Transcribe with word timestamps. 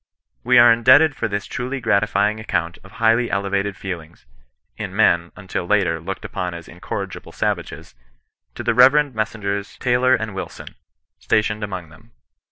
We 0.43 0.57
are 0.57 0.73
indebted 0.73 1.15
for 1.15 1.27
this 1.27 1.45
truly 1.45 1.79
gratifying 1.79 2.39
account 2.39 2.79
of 2.83 2.93
highly 2.93 3.29
elevated 3.29 3.77
feelings 3.77 4.25
(in 4.75 4.95
men, 4.95 5.31
until 5.35 5.67
lately, 5.67 5.99
looked 5.99 6.25
upon 6.25 6.55
as 6.55 6.67
incorrigible 6.67 7.31
savages), 7.33 7.93
to 8.55 8.63
the 8.63 8.73
Rev. 8.73 9.13
Messrs. 9.13 9.77
Taylor 9.77 10.15
and 10.15 10.33
Wilson, 10.33 10.69
stationed 11.19 11.63
among 11.63 11.89
them. 11.89 12.13